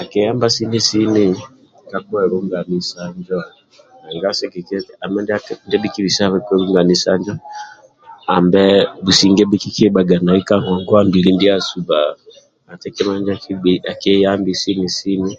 [0.00, 1.24] Akiyamba sini sini
[1.90, 3.38] ka kwelungasina injo
[4.02, 5.20] nanga sigikilia eti ambe
[5.64, 7.34] ndie bhikibisabe kwelunganisa injo
[8.36, 8.64] ambe
[9.04, 12.12] businge bhikikibhaga naibka ngongwa mbili ndiasu baa
[12.96, 15.32] kwelunganisa injo akiyambi sini sini